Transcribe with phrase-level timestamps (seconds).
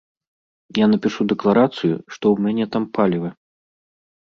[0.77, 3.29] Я напішу дэкларацыю, што ў мяне там паліва.